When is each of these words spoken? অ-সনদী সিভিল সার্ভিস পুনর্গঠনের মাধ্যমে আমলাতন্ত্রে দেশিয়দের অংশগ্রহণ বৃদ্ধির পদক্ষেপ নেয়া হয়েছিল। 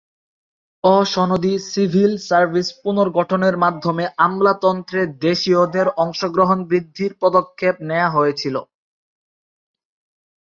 অ-সনদী 0.83 1.53
সিভিল 1.65 2.11
সার্ভিস 2.27 2.67
পুনর্গঠনের 2.81 3.55
মাধ্যমে 3.57 4.03
আমলাতন্ত্রে 4.25 5.01
দেশিয়দের 5.21 5.87
অংশগ্রহণ 6.03 6.59
বৃদ্ধির 6.69 7.11
পদক্ষেপ 7.21 7.75
নেয়া 7.89 8.09
হয়েছিল। 8.09 8.55